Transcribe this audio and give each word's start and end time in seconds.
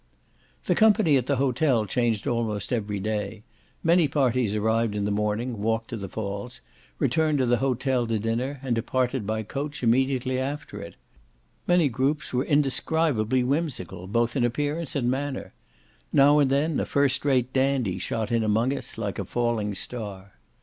The 0.65 0.73
company 0.73 1.15
at 1.15 1.27
the 1.27 1.35
hotel 1.35 1.85
changed 1.85 2.25
almost 2.25 2.73
every 2.73 2.99
day. 2.99 3.43
Many 3.83 4.07
parties 4.07 4.55
arrived 4.55 4.95
in 4.95 5.05
the 5.05 5.11
morning, 5.11 5.61
walked 5.61 5.89
to 5.89 5.95
the 5.95 6.09
falls; 6.09 6.61
returned 6.97 7.37
to 7.37 7.45
the 7.45 7.57
hotel 7.57 8.07
to 8.07 8.17
dinner, 8.17 8.59
and 8.63 8.73
departed 8.73 9.27
by 9.27 9.41
the 9.41 9.47
coach 9.49 9.83
immediately 9.83 10.39
after 10.39 10.81
it. 10.81 10.95
Many 11.67 11.87
groups 11.87 12.33
were 12.33 12.45
indescribably 12.45 13.43
whimsical, 13.43 14.07
both 14.07 14.35
in 14.35 14.43
appearance 14.43 14.95
and 14.95 15.11
manner. 15.11 15.53
Now 16.11 16.39
and 16.39 16.49
then 16.49 16.79
a 16.79 16.85
first 16.85 17.23
rate 17.23 17.53
dandy 17.53 17.99
shot 17.99 18.31
in 18.31 18.43
among 18.43 18.75
us, 18.75 18.97
like 18.97 19.19
a 19.19 19.23
falling 19.23 19.75
star. 19.75 20.31